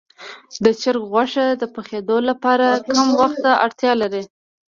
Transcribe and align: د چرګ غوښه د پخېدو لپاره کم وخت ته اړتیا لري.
د 0.63 0.65
چرګ 0.81 1.03
غوښه 1.11 1.45
د 1.61 1.63
پخېدو 1.75 2.17
لپاره 2.29 2.67
کم 2.93 3.07
وخت 3.19 3.37
ته 3.45 3.51
اړتیا 3.65 3.91
لري. 4.01 4.23